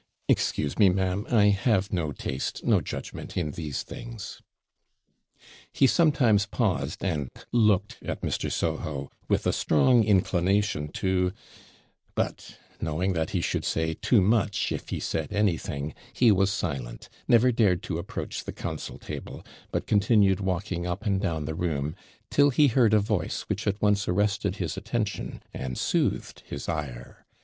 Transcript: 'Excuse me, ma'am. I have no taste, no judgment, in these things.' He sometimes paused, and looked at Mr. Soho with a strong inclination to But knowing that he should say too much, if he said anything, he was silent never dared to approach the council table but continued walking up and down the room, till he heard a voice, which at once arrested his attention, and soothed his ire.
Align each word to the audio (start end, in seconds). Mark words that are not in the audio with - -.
'Excuse 0.27 0.79
me, 0.79 0.89
ma'am. 0.89 1.27
I 1.29 1.49
have 1.49 1.93
no 1.93 2.11
taste, 2.11 2.63
no 2.65 2.81
judgment, 2.81 3.37
in 3.37 3.51
these 3.51 3.83
things.' 3.83 4.41
He 5.71 5.85
sometimes 5.85 6.47
paused, 6.47 7.05
and 7.05 7.29
looked 7.51 8.01
at 8.01 8.21
Mr. 8.21 8.51
Soho 8.51 9.11
with 9.29 9.45
a 9.45 9.53
strong 9.53 10.03
inclination 10.03 10.87
to 10.93 11.33
But 12.15 12.57
knowing 12.81 13.13
that 13.13 13.29
he 13.29 13.41
should 13.41 13.63
say 13.63 13.93
too 13.93 14.21
much, 14.21 14.71
if 14.71 14.89
he 14.89 14.99
said 14.99 15.31
anything, 15.31 15.93
he 16.13 16.31
was 16.31 16.49
silent 16.51 17.07
never 17.27 17.51
dared 17.51 17.83
to 17.83 17.99
approach 17.99 18.45
the 18.45 18.53
council 18.53 18.97
table 18.97 19.45
but 19.71 19.85
continued 19.85 20.39
walking 20.39 20.87
up 20.87 21.05
and 21.05 21.21
down 21.21 21.45
the 21.45 21.53
room, 21.53 21.95
till 22.31 22.49
he 22.49 22.69
heard 22.69 22.95
a 22.95 22.99
voice, 22.99 23.41
which 23.43 23.67
at 23.67 23.79
once 23.83 24.07
arrested 24.07 24.55
his 24.55 24.77
attention, 24.77 25.43
and 25.53 25.77
soothed 25.77 26.41
his 26.47 26.67
ire. 26.67 27.23